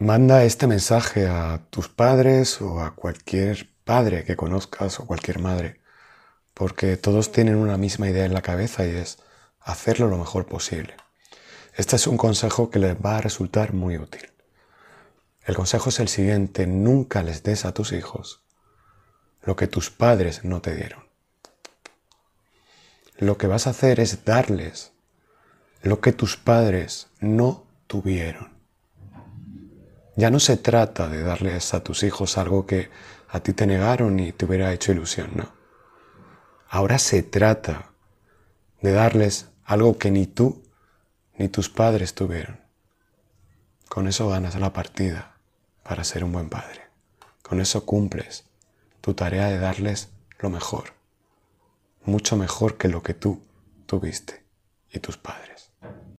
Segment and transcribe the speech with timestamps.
[0.00, 5.80] Manda este mensaje a tus padres o a cualquier padre que conozcas o cualquier madre,
[6.54, 9.18] porque todos tienen una misma idea en la cabeza y es
[9.58, 10.94] hacerlo lo mejor posible.
[11.74, 14.30] Este es un consejo que les va a resultar muy útil.
[15.42, 18.44] El consejo es el siguiente, nunca les des a tus hijos
[19.42, 21.08] lo que tus padres no te dieron.
[23.16, 24.92] Lo que vas a hacer es darles
[25.82, 28.57] lo que tus padres no tuvieron.
[30.18, 32.90] Ya no se trata de darles a tus hijos algo que
[33.28, 35.52] a ti te negaron y te hubiera hecho ilusión, no.
[36.68, 37.92] Ahora se trata
[38.82, 40.64] de darles algo que ni tú
[41.36, 42.58] ni tus padres tuvieron.
[43.88, 45.36] Con eso ganas la partida
[45.84, 46.88] para ser un buen padre.
[47.42, 48.44] Con eso cumples
[49.00, 50.08] tu tarea de darles
[50.40, 50.94] lo mejor,
[52.02, 53.40] mucho mejor que lo que tú
[53.86, 54.42] tuviste
[54.90, 55.47] y tus padres.